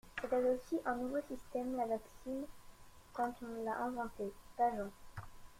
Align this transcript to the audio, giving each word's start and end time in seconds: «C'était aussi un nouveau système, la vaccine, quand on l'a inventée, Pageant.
«C'était 0.19 0.35
aussi 0.35 0.79
un 0.83 0.95
nouveau 0.95 1.19
système, 1.29 1.77
la 1.77 1.85
vaccine, 1.85 2.45
quand 3.13 3.33
on 3.43 3.63
l'a 3.63 3.81
inventée, 3.83 4.33
Pageant. 4.57 4.89